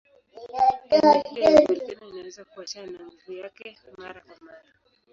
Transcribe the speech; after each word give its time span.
Aina 0.89 1.11
hiyo 1.21 1.49
ya 1.51 1.61
volkeno 1.63 2.07
inaweza 2.09 2.45
kuachana 2.45 2.91
na 2.91 3.05
nguvu 3.05 3.31
yake 3.33 3.77
mara 3.97 4.21
kwa 4.21 4.35
mara. 4.41 4.69